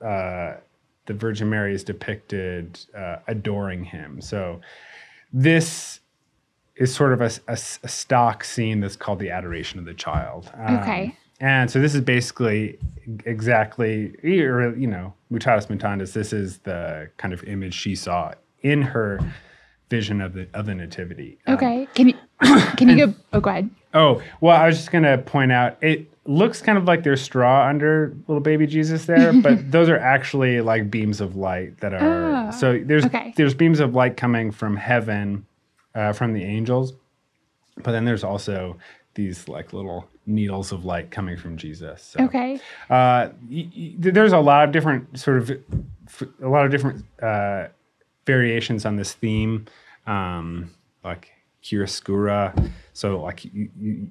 uh, 0.00 0.54
the 1.06 1.14
Virgin 1.14 1.48
Mary 1.48 1.74
is 1.74 1.84
depicted 1.84 2.78
uh, 2.96 3.16
adoring 3.26 3.84
him. 3.84 4.20
So 4.20 4.60
this 5.32 6.00
is 6.76 6.94
sort 6.94 7.12
of 7.12 7.20
a 7.48 7.56
stock 7.56 8.44
scene 8.44 8.80
that's 8.80 8.96
called 8.96 9.18
the 9.18 9.30
Adoration 9.30 9.78
of 9.78 9.84
the 9.84 9.94
Child. 9.94 10.50
Um, 10.54 10.78
Okay. 10.78 11.16
And 11.40 11.70
so 11.70 11.80
this 11.80 11.94
is 11.94 12.00
basically 12.00 12.78
exactly, 13.24 14.12
you 14.24 14.88
know, 14.88 15.14
Mutatis 15.32 15.68
Mutandis, 15.68 16.12
this 16.12 16.32
is 16.32 16.58
the 16.58 17.10
kind 17.16 17.32
of 17.32 17.44
image 17.44 17.74
she 17.74 17.94
saw 17.94 18.32
in 18.62 18.82
her 18.82 19.20
vision 19.88 20.20
of 20.20 20.34
the 20.34 20.48
of 20.52 20.66
the 20.66 20.74
nativity. 20.74 21.38
Um, 21.46 21.54
Okay. 21.54 21.88
Can 21.94 22.08
you 22.08 22.14
can 22.76 22.88
you 22.88 23.06
go? 23.06 23.14
Oh, 23.32 23.40
go 23.40 23.50
ahead. 23.50 23.70
Oh, 23.94 24.20
well, 24.40 24.56
I 24.56 24.66
was 24.66 24.76
just 24.76 24.90
going 24.90 25.04
to 25.04 25.16
point 25.18 25.52
out 25.52 25.82
it 25.82 26.10
looks 26.28 26.60
kind 26.62 26.76
of 26.76 26.84
like 26.84 27.02
there's 27.02 27.22
straw 27.22 27.66
under 27.66 28.14
little 28.28 28.40
baby 28.42 28.66
Jesus 28.66 29.06
there, 29.06 29.32
but 29.42 29.70
those 29.72 29.88
are 29.88 29.98
actually 29.98 30.60
like 30.60 30.90
beams 30.90 31.20
of 31.20 31.34
light 31.36 31.78
that 31.80 31.94
are. 31.94 32.48
Oh, 32.48 32.50
so 32.52 32.78
there's 32.84 33.06
okay. 33.06 33.32
there's 33.36 33.54
beams 33.54 33.80
of 33.80 33.94
light 33.94 34.16
coming 34.16 34.50
from 34.52 34.76
heaven, 34.76 35.46
uh, 35.94 36.12
from 36.12 36.34
the 36.34 36.44
angels, 36.44 36.92
but 37.82 37.92
then 37.92 38.04
there's 38.04 38.22
also 38.24 38.76
these 39.14 39.48
like 39.48 39.72
little 39.72 40.06
needles 40.26 40.70
of 40.70 40.84
light 40.84 41.10
coming 41.10 41.36
from 41.36 41.56
Jesus. 41.56 42.02
So, 42.02 42.24
Okay. 42.24 42.60
uh, 42.90 43.30
y- 43.50 43.68
y- 43.76 43.94
there's 43.98 44.32
a 44.34 44.38
lot 44.38 44.64
of 44.68 44.72
different 44.72 45.18
sort 45.18 45.38
of 45.38 45.50
f- 46.06 46.22
a 46.42 46.48
lot 46.48 46.66
of 46.66 46.70
different 46.70 47.04
uh, 47.22 47.68
variations 48.26 48.84
on 48.84 48.96
this 48.96 49.14
theme, 49.14 49.64
um, 50.06 50.70
like 51.02 51.32
chiaroscuro. 51.62 52.70
So 52.98 53.20
like 53.20 53.44
you, 53.44 53.68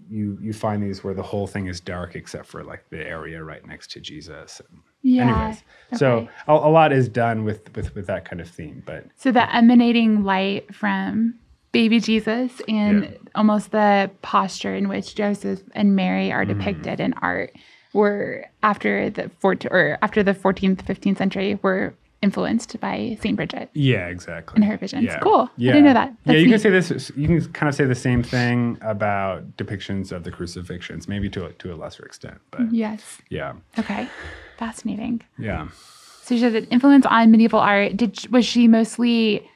you 0.10 0.38
you 0.42 0.54
find 0.54 0.82
these 0.82 1.04
where 1.04 1.14
the 1.14 1.22
whole 1.22 1.46
thing 1.46 1.68
is 1.68 1.82
dark 1.82 2.16
except 2.16 2.46
for 2.46 2.64
like 2.64 2.90
the 2.90 3.06
area 3.06 3.44
right 3.44 3.66
next 3.68 3.92
to 3.92 4.00
Jesus. 4.00 4.62
Yeah. 5.02 5.24
Anyways, 5.24 5.64
so 5.94 6.30
a, 6.48 6.54
a 6.54 6.72
lot 6.72 6.94
is 6.94 7.10
done 7.10 7.44
with 7.44 7.76
with 7.76 7.94
with 7.96 8.08
that 8.08 8.24
kind 8.24 8.40
of 8.40 8.50
theme, 8.50 8.84
but 8.86 9.04
So 9.18 9.34
the 9.34 9.54
emanating 9.54 10.24
light 10.24 10.74
from 10.74 11.36
baby 11.74 12.00
Jesus 12.00 12.62
and 12.70 13.04
Yeah. 13.04 13.10
almost 13.36 13.72
the 13.72 14.10
posture 14.22 14.74
in 14.74 14.88
which 14.88 15.16
Joseph 15.16 15.64
and 15.74 15.94
Mary 15.94 16.32
are 16.32 16.46
Mm-hmm. 16.46 16.58
depicted 16.58 17.02
in 17.02 17.12
art 17.16 17.52
were 17.92 18.46
after 18.64 19.10
the 19.10 19.24
14th 19.44 19.68
or 19.70 19.98
after 20.02 20.24
the 20.24 20.34
14th 20.34 20.78
15th 20.86 21.18
century 21.18 21.60
were 21.62 21.94
influenced 22.22 22.80
by 22.80 23.18
Saint 23.22 23.36
Bridget. 23.36 23.70
Yeah, 23.74 24.08
exactly. 24.08 24.58
In 24.58 24.64
her 24.64 24.78
visions. 24.78 25.04
Yeah. 25.06 25.20
Cool. 25.20 25.42
I 25.42 25.50
Yeah. 25.58 25.74
didn't 25.74 25.86
know 25.86 25.94
that. 25.94 26.10
yeah, 26.10 26.16
That's 26.26 26.40
you 26.42 26.50
can 26.50 26.60
say 26.60 26.70
this. 26.70 27.12
You 27.16 27.28
can 27.28 27.54
kind 27.54 27.70
of 27.70 27.76
say 27.76 27.86
the 27.86 27.96
same 27.96 28.24
thing 28.24 28.78
about 28.82 29.56
depictions 29.58 30.12
of 30.12 30.24
the 30.24 30.32
crucifixions, 30.32 31.08
maybe 31.08 31.30
to 31.30 31.46
a, 31.46 31.54
to 31.54 31.74
a 31.74 31.76
lesser 31.76 32.04
extent, 32.06 32.40
but 32.52 32.74
Yes. 32.74 33.20
yeah, 33.30 33.54
Okay. 33.78 34.08
Fascinating. 34.58 35.22
yeah. 35.38 35.68
So 36.24 36.36
she 36.36 36.42
had 36.42 36.56
an 36.56 36.66
influence 36.66 37.06
on 37.06 37.32
medieval 37.32 37.60
art. 37.60 37.96
Did 37.96 38.28
was 38.32 38.46
she 38.46 38.68
mostly? 38.68 39.48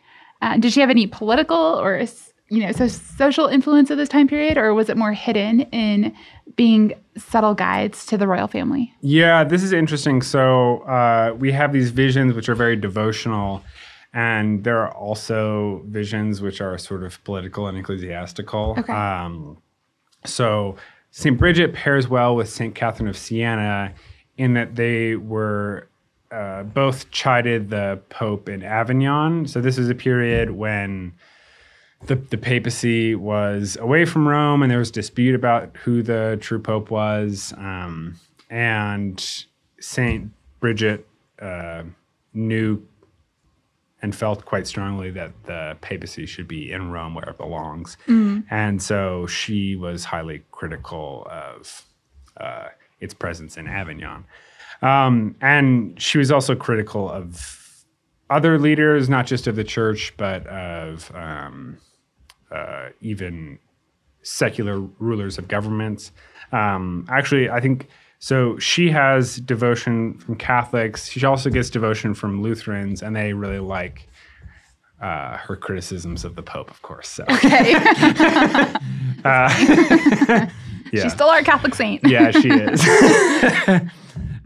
Uh, 0.41 0.57
did 0.57 0.71
she 0.73 0.79
have 0.79 0.89
any 0.89 1.05
political 1.05 1.57
or 1.57 2.05
you 2.51 2.59
know 2.59 2.71
so 2.73 2.87
social 2.89 3.47
influence 3.47 3.89
of 3.89 3.97
this 3.97 4.09
time 4.09 4.27
period, 4.27 4.57
or 4.57 4.73
was 4.73 4.89
it 4.89 4.97
more 4.97 5.13
hidden 5.13 5.61
in 5.71 6.13
being 6.57 6.93
subtle 7.17 7.53
guides 7.53 8.05
to 8.07 8.17
the 8.17 8.27
royal 8.27 8.47
family? 8.47 8.93
Yeah, 8.99 9.45
this 9.45 9.63
is 9.63 9.71
interesting. 9.71 10.21
So 10.21 10.79
uh, 10.81 11.33
we 11.39 11.53
have 11.53 11.71
these 11.71 11.91
visions 11.91 12.33
which 12.33 12.49
are 12.49 12.55
very 12.55 12.75
devotional, 12.75 13.63
and 14.13 14.65
there 14.65 14.79
are 14.79 14.93
also 14.93 15.81
visions 15.87 16.41
which 16.41 16.59
are 16.59 16.77
sort 16.77 17.03
of 17.03 17.23
political 17.23 17.67
and 17.67 17.77
ecclesiastical. 17.77 18.75
Okay. 18.77 18.91
Um, 18.91 19.57
so 20.25 20.75
St. 21.11 21.37
Bridget 21.37 21.73
pairs 21.73 22.09
well 22.09 22.35
with 22.35 22.49
St. 22.49 22.75
Catherine 22.75 23.07
of 23.07 23.17
Siena 23.17 23.93
in 24.37 24.55
that 24.55 24.75
they 24.75 25.15
were 25.15 25.87
uh, 26.31 26.63
both 26.63 27.11
chided 27.11 27.69
the 27.69 28.01
Pope 28.09 28.49
in 28.49 28.61
Avignon. 28.61 29.47
So 29.47 29.61
this 29.61 29.77
is 29.77 29.89
a 29.89 29.95
period 29.95 30.51
when 30.51 31.13
the, 32.05 32.15
the 32.15 32.37
papacy 32.37 33.15
was 33.15 33.77
away 33.79 34.05
from 34.05 34.27
Rome 34.27 34.61
and 34.63 34.71
there 34.71 34.79
was 34.79 34.91
dispute 34.91 35.35
about 35.35 35.75
who 35.77 36.01
the 36.01 36.37
true 36.41 36.59
Pope 36.59 36.89
was. 36.89 37.53
Um, 37.57 38.19
and 38.49 39.45
St. 39.79 40.31
Bridget 40.59 41.07
uh, 41.41 41.83
knew 42.33 42.85
and 44.01 44.15
felt 44.15 44.45
quite 44.45 44.65
strongly 44.65 45.11
that 45.11 45.31
the 45.45 45.77
papacy 45.81 46.25
should 46.25 46.47
be 46.47 46.71
in 46.71 46.89
Rome 46.89 47.13
where 47.13 47.29
it 47.29 47.37
belongs. 47.37 47.97
And 48.49 48.81
so 48.81 49.27
she 49.27 49.75
was 49.75 50.05
highly 50.05 50.43
critical 50.51 51.27
of 51.29 51.85
uh, 52.37 52.69
its 52.99 53.13
presence 53.13 53.57
in 53.57 53.67
Avignon. 53.67 54.25
Um, 54.81 55.35
and 55.39 56.01
she 56.01 56.17
was 56.17 56.31
also 56.31 56.55
critical 56.55 57.07
of 57.09 57.85
other 58.31 58.57
leaders, 58.57 59.07
not 59.07 59.27
just 59.27 59.45
of 59.45 59.55
the 59.55 59.63
church, 59.63 60.13
but 60.17 60.47
of 60.47 61.11
um, 61.13 61.77
uh, 62.51 62.89
even 63.01 63.59
secular 64.23 64.79
rulers 64.99 65.37
of 65.37 65.47
governments. 65.47 66.11
Um, 66.51 67.05
actually, 67.09 67.49
I 67.49 67.59
think 67.59 67.87
so. 68.19 68.57
She 68.59 68.89
has 68.91 69.37
devotion 69.37 70.17
from 70.19 70.35
Catholics. 70.35 71.09
She 71.09 71.25
also 71.25 71.49
gets 71.49 71.69
devotion 71.69 72.13
from 72.13 72.41
Lutherans, 72.43 73.01
and 73.01 73.15
they 73.15 73.33
really 73.33 73.59
like 73.59 74.07
uh, 75.01 75.37
her 75.37 75.55
criticisms 75.55 76.23
of 76.25 76.35
the 76.35 76.43
Pope, 76.43 76.69
of 76.69 76.81
course. 76.83 77.07
So, 77.07 77.23
Okay. 77.29 77.71
yeah, 79.23 80.49
She's 80.93 81.13
still 81.13 81.29
our 81.29 81.41
Catholic 81.41 81.73
saint. 81.75 82.05
yeah, 82.05 82.31
she 82.31 82.49
is. 82.49 82.81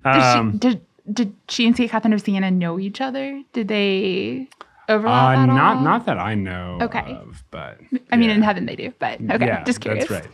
Did, 0.05 0.21
she, 0.53 0.57
did, 0.59 0.81
did 1.11 1.33
she 1.49 1.65
and 1.65 1.75
St. 1.75 1.89
Catherine 1.89 2.13
of 2.13 2.21
Siena 2.21 2.51
know 2.51 2.79
each 2.79 3.01
other? 3.01 3.41
Did 3.53 3.67
they 3.69 4.47
overlap 4.89 5.37
Uh, 5.37 5.45
not 5.47 5.77
all? 5.77 5.83
not 5.83 6.05
that 6.05 6.17
I 6.17 6.35
know 6.35 6.79
Okay. 6.81 7.13
of, 7.21 7.43
but 7.51 7.79
I 8.11 8.17
mean, 8.17 8.29
yeah. 8.29 8.35
in 8.35 8.41
heaven 8.41 8.65
they 8.65 8.75
do, 8.75 8.93
but 8.99 9.19
okay, 9.21 9.45
yeah, 9.45 9.63
just 9.63 9.81
curious. 9.81 10.07
That's 10.07 10.27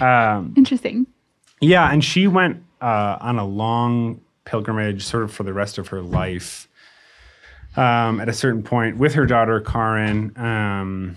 um, 0.36 0.54
Interesting. 0.56 1.06
Yeah, 1.60 1.90
and 1.90 2.04
she 2.04 2.26
went 2.26 2.62
uh, 2.80 3.16
on 3.20 3.38
a 3.38 3.44
long 3.44 4.20
pilgrimage, 4.44 5.02
sort 5.04 5.22
of 5.24 5.32
for 5.32 5.42
the 5.42 5.52
rest 5.52 5.78
of 5.78 5.88
her 5.88 6.02
life. 6.02 6.68
Um, 7.76 8.20
at 8.20 8.28
a 8.28 8.32
certain 8.32 8.62
point, 8.62 8.96
with 8.96 9.14
her 9.14 9.26
daughter 9.26 9.60
Karin, 9.60 10.32
um, 10.38 11.16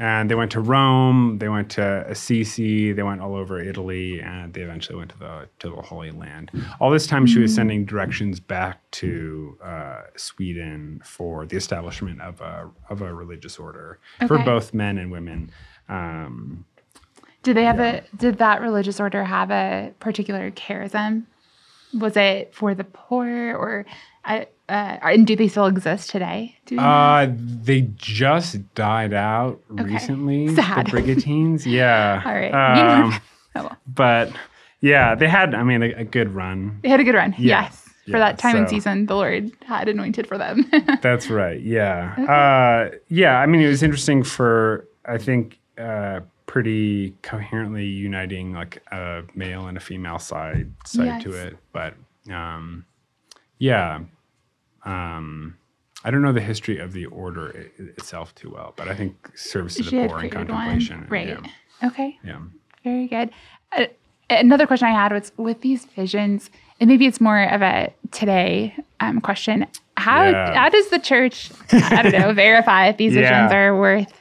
and 0.00 0.30
they 0.30 0.34
went 0.34 0.50
to 0.52 0.60
Rome. 0.60 1.36
They 1.38 1.50
went 1.50 1.70
to 1.72 2.04
Assisi. 2.08 2.92
They 2.92 3.02
went 3.02 3.20
all 3.20 3.34
over 3.36 3.60
Italy, 3.60 4.18
and 4.22 4.54
they 4.54 4.62
eventually 4.62 4.96
went 4.96 5.10
to 5.10 5.18
the 5.18 5.48
to 5.58 5.68
the 5.68 5.82
Holy 5.82 6.10
Land. 6.10 6.50
All 6.80 6.90
this 6.90 7.06
time, 7.06 7.26
she 7.26 7.38
was 7.38 7.54
sending 7.54 7.84
directions 7.84 8.40
back 8.40 8.80
to 8.92 9.58
uh, 9.62 10.00
Sweden 10.16 11.02
for 11.04 11.44
the 11.44 11.56
establishment 11.58 12.22
of 12.22 12.40
a 12.40 12.70
of 12.88 13.02
a 13.02 13.12
religious 13.12 13.58
order 13.58 13.98
for 14.26 14.38
both 14.38 14.72
men 14.72 14.96
and 14.96 15.12
women. 15.12 15.52
Um, 15.90 16.64
Did 17.42 17.58
they 17.58 17.64
have 17.64 17.78
a? 17.78 18.02
Did 18.16 18.38
that 18.38 18.62
religious 18.62 19.00
order 19.00 19.24
have 19.24 19.50
a 19.50 19.92
particular 20.00 20.50
charism? 20.50 21.26
Was 21.98 22.16
it 22.16 22.54
for 22.54 22.74
the 22.74 22.84
poor, 22.84 23.26
or 23.26 23.86
uh, 24.24 24.44
uh, 24.68 24.98
and 25.02 25.26
do 25.26 25.34
they 25.34 25.48
still 25.48 25.66
exist 25.66 26.10
today? 26.10 26.56
Do 26.66 26.76
know? 26.76 26.82
Uh, 26.82 27.26
they 27.34 27.82
just 27.96 28.74
died 28.74 29.12
out 29.12 29.60
Okay. 29.72 29.84
recently. 29.84 30.54
Sad. 30.54 30.86
The 30.86 30.90
Bridgettines, 30.92 31.66
yeah. 31.66 32.22
All 32.24 32.32
right. 32.32 32.52
Um, 32.54 33.12
oh, 33.12 33.20
well. 33.56 33.76
but 33.92 34.32
yeah, 34.80 35.14
they 35.16 35.28
had, 35.28 35.54
I 35.54 35.62
mean, 35.64 35.82
a, 35.82 35.90
a 35.94 36.04
good 36.04 36.32
run. 36.34 36.78
They 36.82 36.88
had 36.88 37.00
a 37.00 37.04
good 37.04 37.14
run. 37.16 37.32
Yeah. 37.38 37.62
Yes, 37.64 37.82
for 38.04 38.10
Yeah, 38.12 38.18
that 38.20 38.38
time 38.38 38.56
and 38.56 38.68
season, 38.68 39.06
the 39.06 39.14
Lord 39.16 39.50
had 39.66 39.88
anointed 39.88 40.26
for 40.28 40.38
them. 40.38 40.70
That's 41.02 41.28
right. 41.30 41.60
Yeah. 41.60 42.14
Uh, 42.16 42.96
yeah. 43.08 43.38
I 43.40 43.46
mean, 43.46 43.60
it 43.62 43.68
was 43.68 43.82
interesting 43.82 44.22
for 44.22 44.86
I 45.04 45.18
think 45.18 45.58
uh, 45.78 46.20
pretty 46.50 47.14
coherently 47.22 47.86
uniting 47.86 48.52
like 48.52 48.82
a 48.90 49.22
male 49.36 49.68
and 49.68 49.76
a 49.76 49.80
female 49.80 50.18
side 50.18 50.68
side 50.84 51.20
to 51.20 51.30
it. 51.30 51.56
But 51.72 51.94
um, 52.28 52.84
yeah, 53.58 54.00
um, 54.84 55.56
I 56.04 56.10
don't 56.10 56.22
know 56.22 56.32
the 56.32 56.40
history 56.40 56.78
of 56.78 56.92
the 56.92 57.06
order 57.06 57.54
i- 57.78 57.82
itself 57.96 58.34
too 58.34 58.50
well, 58.50 58.72
but 58.74 58.88
I 58.88 58.96
think 58.96 59.30
service 59.36 59.76
to 59.76 59.84
the 59.84 59.90
poor 59.90 60.00
and 60.00 60.10
created 60.30 60.36
one, 60.38 60.46
contemplation. 60.48 61.06
right? 61.08 61.28
Yeah. 61.28 61.86
Okay. 61.88 62.18
yeah. 62.24 62.40
Very 62.82 63.06
good. 63.06 63.30
Uh, 63.70 63.84
another 64.28 64.66
question 64.66 64.88
I 64.88 64.92
had 64.92 65.12
was 65.12 65.30
with 65.36 65.60
these 65.60 65.84
visions, 65.84 66.50
and 66.80 66.88
maybe 66.88 67.06
it's 67.06 67.20
more 67.20 67.44
of 67.44 67.62
a 67.62 67.92
today 68.10 68.74
um, 68.98 69.20
question. 69.20 69.66
How 69.96 70.28
Yeah. 70.28 70.54
how 70.54 70.68
does 70.68 70.88
the 70.90 70.98
church, 70.98 71.52
I 71.72 72.02
don't 72.02 72.12
know, 72.12 72.32
verify 72.46 72.88
if 72.88 72.96
these 72.96 73.14
Yeah. 73.14 73.20
Visions 73.46 73.52
are 73.52 73.78
worth, 73.78 74.12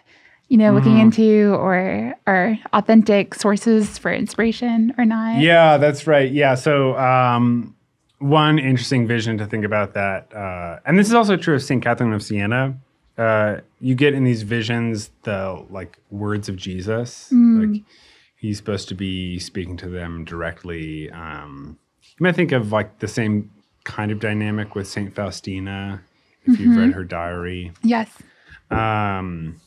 you 0.50 0.58
know, 0.58 0.74
looking 0.74 0.98
into 1.00 1.53
or 1.53 2.15
are 2.27 2.58
authentic 2.74 3.36
sources 3.36 3.98
for 3.98 4.12
inspiration 4.12 4.94
or 4.98 5.06
not? 5.06 5.39
Yeah, 5.39 5.77
that's 5.77 6.08
right. 6.08 6.32
Yeah. 6.32 6.56
So, 6.56 6.98
um, 6.98 7.75
one 8.18 8.60
interesting 8.60 9.08
vision 9.08 9.38
to 9.38 9.46
think 9.46 9.63
about 9.63 9.94
that, 9.94 10.34
uh, 10.36 10.79
and 10.86 11.00
this 11.00 11.08
is 11.08 11.13
also 11.13 11.38
true 11.38 11.56
of 11.56 11.63
St. 11.63 11.82
Catherine 11.82 12.12
of 12.12 12.22
Siena. 12.22 12.77
Uh, 13.18 13.58
you 13.79 13.96
get 13.96 14.13
in 14.13 14.24
these 14.24 14.41
visions 14.44 15.12
the 15.24 15.65
like 15.70 15.98
words 16.10 16.50
of 16.50 16.56
Jesus. 16.56 17.32
Like 17.32 17.84
he's 18.36 18.58
supposed 18.58 18.88
to 18.89 18.96
be 18.96 19.39
speaking 19.39 19.77
to 19.77 19.88
them 19.88 20.25
directly. 20.25 21.12
Um, 21.12 21.77
you 22.01 22.24
might 22.24 22.36
think 22.36 22.51
of 22.51 22.72
like 22.72 23.00
the 23.00 23.08
same 23.08 23.51
kind 23.84 24.12
of 24.12 24.20
dynamic 24.20 24.75
with 24.75 24.88
St. 24.88 25.13
Faustina 25.13 26.01
if 26.46 26.60
you've 26.60 26.75
read 26.75 26.94
her 26.94 27.03
diary. 27.03 27.72
Yes. 27.84 28.10
Um, 28.72 29.60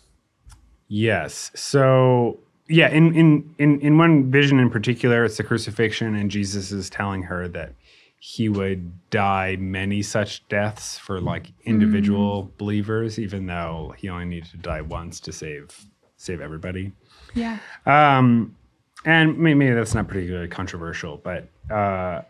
yes. 0.92 1.50
So 1.54 2.38
yeah, 2.68 2.88
in, 2.88 3.14
in 3.14 3.54
in 3.58 3.80
in 3.80 3.98
one 3.98 4.30
vision 4.30 4.58
in 4.58 4.70
particular, 4.70 5.24
it's 5.24 5.36
the 5.36 5.44
crucifixion, 5.44 6.14
and 6.14 6.30
Jesus 6.30 6.70
is 6.70 6.90
telling 6.90 7.22
her 7.22 7.48
that 7.48 7.74
he 8.18 8.48
would 8.48 9.10
die 9.10 9.56
many 9.56 10.00
such 10.00 10.46
deaths 10.48 10.96
for 10.96 11.20
like 11.20 11.48
individual 11.64 12.52
believers, 12.56 13.18
even 13.18 13.46
though 13.46 13.94
he 13.98 14.08
only 14.08 14.26
needed 14.26 14.48
to 14.50 14.56
die 14.58 14.80
once 14.80 15.18
to 15.20 15.32
save 15.32 15.86
save 16.16 16.40
everybody. 16.40 16.92
Yeah. 17.34 17.58
Um, 17.84 18.56
and 19.04 19.36
maybe 19.38 19.70
that's 19.70 19.94
not 19.94 20.06
particularly 20.06 20.46
controversial, 20.46 21.16
but 21.16 21.48
uh, 21.68 22.22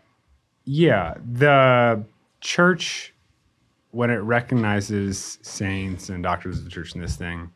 yeah, 0.65 1.13
the 1.31 2.03
church, 2.41 3.13
when 3.91 4.09
it 4.09 4.17
recognizes 4.17 5.37
saints 5.43 6.09
and 6.09 6.23
doctors 6.23 6.57
of 6.57 6.63
the 6.63 6.71
church 6.71 6.95
in 6.95 7.01
this 7.01 7.15
thing, 7.15 7.51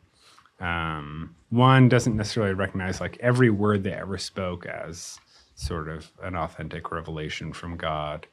um, 0.60 1.34
one 1.50 1.88
doesn't 1.88 2.16
necessarily 2.16 2.54
recognize 2.54 3.00
like 3.00 3.16
every 3.20 3.50
word 3.50 3.84
they 3.84 3.92
ever 3.92 4.18
spoke 4.18 4.66
as 4.66 5.18
sort 5.54 5.88
of 5.88 6.10
an 6.22 6.36
authentic 6.36 6.90
revelation 6.90 7.52
from 7.52 7.76
God. 7.76 8.26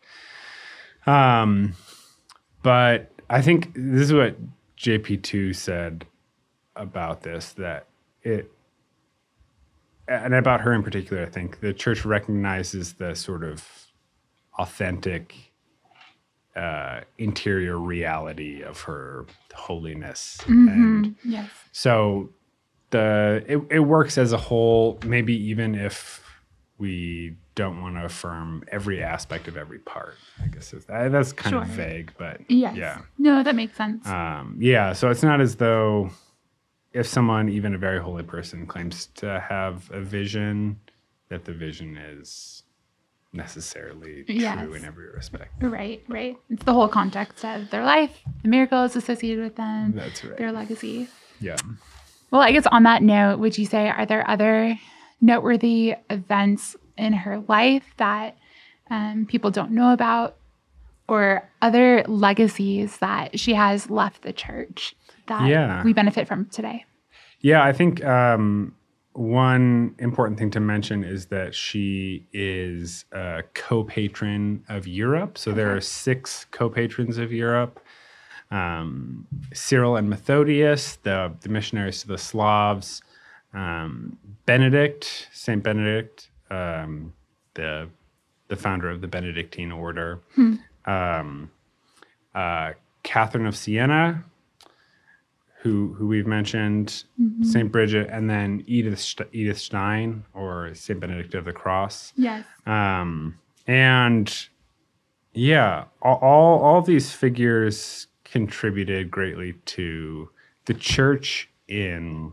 Um, 1.05 1.75
but 2.63 3.11
I 3.29 3.41
think 3.41 3.73
this 3.75 4.01
is 4.01 4.13
what 4.13 4.37
JP2 4.77 5.55
said 5.55 6.05
about 6.75 7.21
this 7.21 7.53
that 7.53 7.87
it 8.21 8.51
and 10.07 10.35
about 10.35 10.61
her 10.61 10.73
in 10.73 10.83
particular, 10.83 11.23
I 11.23 11.29
think 11.29 11.61
the 11.61 11.73
church 11.73 12.05
recognizes 12.05 12.93
the 12.93 13.15
sort 13.15 13.43
of 13.43 13.67
authentic 14.59 15.51
uh, 16.55 17.01
interior 17.17 17.77
reality 17.77 18.61
of 18.61 18.81
her 18.81 19.25
holiness, 19.53 20.39
and 20.47 21.15
Yes. 21.23 21.49
so 21.71 22.29
the 22.91 23.43
it, 23.47 23.61
it 23.69 23.79
works 23.79 24.17
as 24.17 24.31
a 24.33 24.37
whole. 24.37 24.99
Maybe 25.05 25.33
even 25.49 25.75
if 25.75 26.23
we 26.77 27.35
don't 27.55 27.81
want 27.81 27.95
to 27.95 28.03
affirm 28.05 28.63
every 28.69 29.01
aspect 29.01 29.47
of 29.47 29.55
every 29.57 29.79
part, 29.79 30.15
I 30.43 30.47
guess 30.47 30.73
is, 30.73 30.85
uh, 30.89 31.07
that's 31.07 31.31
kind 31.31 31.55
of 31.55 31.67
vague, 31.67 32.11
but 32.17 32.41
Yes. 32.49 32.75
yeah. 32.75 32.99
No, 33.17 33.43
that 33.43 33.55
makes 33.55 33.77
sense. 33.77 34.05
Um, 34.07 34.57
yeah, 34.59 34.91
so 34.91 35.09
it's 35.09 35.23
not 35.23 35.39
as 35.39 35.55
though 35.55 36.09
if 36.91 37.07
someone, 37.07 37.47
even 37.49 37.73
a 37.73 37.77
very 37.77 38.01
holy 38.01 38.23
person, 38.23 38.65
claims 38.67 39.07
to 39.15 39.39
have 39.39 39.89
a 39.91 40.01
vision, 40.01 40.79
that 41.29 41.45
the 41.45 41.53
vision 41.53 41.95
is 41.97 42.63
necessarily 43.35 44.23
true 44.23 44.73
in 44.73 44.85
every 44.85 45.09
respect. 45.09 45.51
right, 45.61 46.03
right. 46.07 46.37
It's 46.49 46.63
the 46.63 46.73
whole 46.73 46.87
context 46.87 47.43
of 47.45 47.69
their 47.69 47.83
life, 47.83 48.11
the 48.41 48.47
miracles 48.49 48.95
associated 48.95 49.43
with 49.43 49.55
them, 49.55 49.93
That's 49.95 50.23
right. 50.23 50.37
their 50.37 50.51
legacy. 50.51 51.07
Yeah. 51.39 51.57
Well, 52.31 52.41
I 52.41 52.51
guess 52.51 52.65
on 52.67 52.83
that 52.83 53.03
note, 53.03 53.39
would 53.39 53.57
you 53.57 53.65
say 53.65 53.87
are 53.89 54.05
there 54.05 54.27
other 54.29 54.77
noteworthy 55.21 55.95
events 56.09 56.75
in 56.97 57.13
her 57.13 57.39
life 57.47 57.83
that 57.97 58.37
um, 58.89 59.25
people 59.27 59.51
don't 59.51 59.71
know 59.71 59.93
about, 59.93 60.37
or 61.07 61.47
other 61.61 62.03
legacies 62.07 62.97
that 62.97 63.39
she 63.39 63.53
has 63.53 63.89
left 63.89 64.21
the 64.23 64.33
church 64.33 64.95
that 65.27 65.47
Yeah. 65.47 65.83
we 65.83 65.93
benefit 65.93 66.27
from 66.27 66.45
today? 66.45 66.85
Yeah, 67.41 67.63
I 67.63 67.73
think 67.73 68.03
um, 68.03 68.75
one 69.15 69.95
important 69.99 70.37
thing 70.37 70.51
to 70.51 70.59
mention 70.59 71.03
is 71.03 71.27
that 71.27 71.55
she 71.55 72.27
is 72.33 73.05
a 73.13 73.43
co 73.53 73.83
patron 73.83 74.63
of 74.67 74.87
Europe. 74.87 75.37
So 75.37 75.51
there 75.51 75.75
are 75.75 75.81
six 75.81 76.45
co 76.51 76.69
patrons 76.69 77.17
of 77.17 77.31
Europe. 77.31 77.79
Um, 78.51 79.25
Cyril 79.53 79.95
and 79.95 80.09
Methodius, 80.09 80.97
the, 81.01 81.33
the 81.41 81.49
missionaries 81.49 82.01
to 82.01 82.07
the 82.07 82.17
Slavs, 82.17 83.01
um, 83.53 84.17
Benedict, 84.45 85.29
Saint 85.31 85.63
Benedict, 85.63 86.29
um, 86.51 87.13
the 87.55 87.89
the 88.47 88.55
founder 88.55 88.89
of 88.89 89.01
the 89.01 89.07
Benedictine 89.07 89.71
order, 89.71 90.19
um, 90.85 91.49
uh, 92.35 92.73
Catherine 93.01 93.47
of 93.47 93.55
Siena, 93.55 94.23
who 95.65 95.95
who 95.95 96.05
we've 96.05 96.27
mentioned, 96.27 97.05
Saint 97.41 97.71
Bridget, 97.71 98.07
and 98.11 98.29
then 98.29 98.63
Edith 98.67 99.15
Edith 99.31 99.57
Stein 99.57 100.23
or 100.35 100.75
Saint 100.75 100.99
Benedict 100.99 101.33
of 101.33 101.45
the 101.45 101.53
Cross. 101.53 102.13
Yes. 102.15 102.45
Um, 102.67 103.39
and 103.65 104.31
yeah, 105.33 105.85
all, 106.03 106.17
all 106.17 106.59
all 106.59 106.81
these 106.83 107.11
figures 107.13 108.05
contributed 108.25 109.09
greatly 109.09 109.53
to 109.65 110.29
the 110.65 110.75
church 110.75 111.49
in 111.67 112.31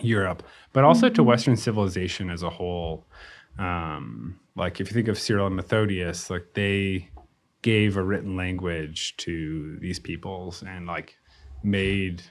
Europe, 0.00 0.44
but 0.72 0.84
also 0.84 1.08
to 1.08 1.24
Western 1.24 1.56
civilization 1.56 2.30
as 2.30 2.44
a 2.44 2.50
whole. 2.50 3.06
Um, 3.58 4.38
like 4.54 4.80
if 4.80 4.88
you 4.88 4.94
think 4.94 5.08
of 5.08 5.18
Cyril 5.18 5.48
and 5.48 5.56
Methodius, 5.56 6.30
like 6.30 6.46
they 6.54 7.08
gave 7.62 7.96
a 7.96 8.04
written 8.04 8.36
language 8.36 9.16
to 9.16 9.78
these 9.80 9.98
peoples 9.98 10.62
and 10.62 10.86
like 10.86 11.16
made 11.62 12.22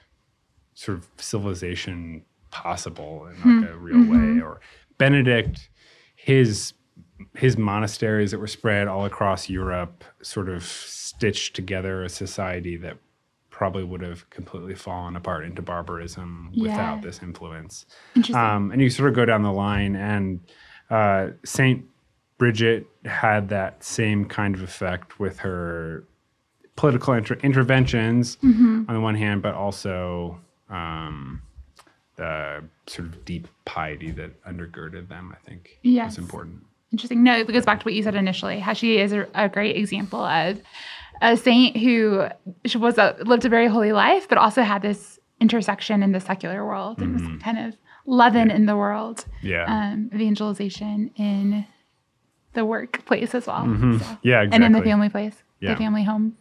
sort 0.73 0.97
of 0.97 1.07
civilization 1.17 2.23
possible 2.51 3.27
in 3.27 3.61
like 3.61 3.69
a 3.69 3.77
real 3.77 3.97
way. 4.09 4.41
Or 4.41 4.59
Benedict, 4.97 5.69
his 6.15 6.73
his 7.35 7.57
monasteries 7.57 8.31
that 8.31 8.39
were 8.39 8.47
spread 8.47 8.87
all 8.87 9.05
across 9.05 9.49
Europe 9.49 10.03
sort 10.21 10.47
of 10.49 10.63
stitched 10.63 11.53
together 11.55 12.03
a 12.03 12.09
society 12.09 12.77
that 12.77 12.97
probably 13.49 13.83
would 13.83 14.01
have 14.01 14.29
completely 14.29 14.73
fallen 14.73 15.17
apart 15.17 15.43
into 15.43 15.61
barbarism 15.61 16.49
without 16.63 17.01
this 17.01 17.21
influence. 17.21 17.85
Um, 18.33 18.71
and 18.71 18.81
you 18.81 18.89
sort 18.89 19.09
of 19.09 19.15
go 19.15 19.25
down 19.25 19.43
the 19.43 19.51
line, 19.51 19.97
and 19.97 20.39
uh, 20.89 21.27
Saint 21.43 21.83
Bridget 22.37 22.87
had 23.03 23.49
that 23.49 23.83
same 23.83 24.23
kind 24.25 24.55
of 24.55 24.61
effect 24.63 25.19
with 25.19 25.39
her 25.39 26.05
political 26.79 27.13
inter- 27.13 27.37
interventions 27.43 28.37
Mm-hmm. 28.37 28.83
on 28.87 28.93
the 28.95 29.01
one 29.01 29.15
hand, 29.15 29.41
but 29.41 29.53
also 29.53 30.39
um, 30.69 31.41
the 32.15 32.63
sort 32.87 33.07
of 33.09 33.25
deep 33.25 33.47
piety 33.65 34.11
that 34.11 34.31
undergirded 34.45 35.09
them. 35.09 35.33
I 35.35 35.39
think 35.47 35.77
Yes. 35.83 36.13
is 36.13 36.17
important. 36.19 36.63
Interesting. 36.91 37.21
No, 37.23 37.37
it 37.37 37.47
goes 37.47 37.65
back 37.65 37.79
to 37.81 37.85
what 37.85 37.93
you 37.93 38.01
said 38.03 38.15
initially. 38.15 38.59
How 38.59 38.73
she 38.73 38.97
is 38.97 39.11
a, 39.13 39.27
a 39.35 39.49
great 39.49 39.75
example 39.75 40.21
of 40.23 40.61
a 41.21 41.35
saint 41.37 41.75
who 41.77 42.27
she 42.65 42.77
was 42.77 42.97
a, 42.97 43.15
lived 43.25 43.45
a 43.45 43.49
very 43.49 43.67
holy 43.67 43.91
life, 43.91 44.27
but 44.29 44.37
also 44.37 44.61
had 44.63 44.81
this 44.81 45.19
intersection 45.41 46.01
in 46.01 46.11
the 46.13 46.19
secular 46.19 46.65
world 46.65 46.99
and 47.01 47.13
was 47.13 47.43
kind 47.43 47.57
of 47.59 47.75
leaven 48.05 48.49
in 48.49 48.65
the 48.65 48.75
world. 48.75 49.17
Mm-hmm. 49.17 49.47
Yeah. 49.47 49.65
Um, 49.67 50.09
evangelization 50.13 51.11
in 51.17 51.65
the 52.53 52.63
workplace 52.65 53.35
as 53.35 53.45
well. 53.47 53.63
So- 53.65 53.69
Mm-hmm. 53.71 54.13
Yeah, 54.23 54.41
And 54.51 54.63
in 54.63 54.71
the 54.71 54.81
family 54.81 55.09
place, 55.09 55.35
Yeah. 55.59 55.73
the 55.73 55.77
family 55.77 56.03
home. 56.03 56.37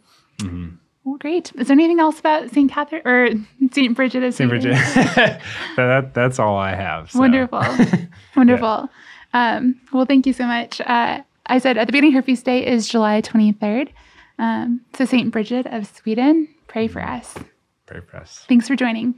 Well, 1.05 1.17
great. 1.17 1.51
Is 1.55 1.67
there 1.67 1.75
anything 1.75 1.99
else 1.99 2.19
about 2.19 2.49
St. 2.51 2.69
Catherine 2.71 3.01
or 3.05 3.29
St. 3.71 3.95
Bridget 3.95 4.23
of 4.23 4.33
Saint 4.33 4.49
Sweden? 4.49 4.71
Bridget. 4.71 5.15
that, 5.15 5.41
that- 5.77 6.13
that's 6.13 6.39
all 6.39 6.57
I 6.57 6.75
have. 6.75 7.11
so. 7.11 7.19
Wonderful. 7.19 7.63
Wonderful. 8.35 8.89
Um, 9.33 9.79
well, 9.93 10.05
thank 10.05 10.25
you 10.27 10.33
so 10.33 10.45
much. 10.45 10.81
Uh, 10.81 11.21
I 11.45 11.57
said 11.59 11.77
at 11.77 11.87
the 11.87 11.91
beginning, 11.91 12.11
her 12.13 12.21
feast 12.21 12.45
day 12.45 12.65
is 12.65 12.87
July 12.87 13.21
23rd. 13.21 13.89
Um, 14.37 14.81
so, 14.95 15.05
St. 15.05 15.31
Bridget 15.31 15.65
of 15.67 15.87
Sweden, 15.87 16.47
pray 16.67 16.87
for 16.87 17.01
us. 17.01 17.35
Pray 17.85 18.01
for 18.01 18.17
us. 18.17 18.45
Thanks 18.47 18.67
for 18.67 18.75
joining. 18.75 19.15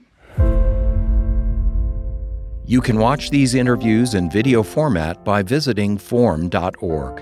You 2.66 2.80
can 2.80 2.98
watch 3.00 3.32
these 3.32 3.54
interviews 3.54 4.14
in 4.14 4.30
video 4.30 4.64
format 4.64 5.26
by 5.26 5.44
visiting 5.44 5.98
formed.org. 5.98 7.22